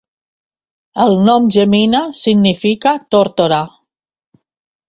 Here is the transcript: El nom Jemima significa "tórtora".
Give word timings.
El 1.03 1.17
nom 1.27 1.45
Jemima 1.57 2.01
significa 2.21 2.97
"tórtora". 3.17 3.63